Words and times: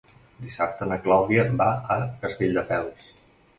Dissabte 0.45 0.87
na 0.91 0.97
Clàudia 1.03 1.45
va 1.61 1.69
a 1.99 1.99
Castelldefels. 2.25 3.09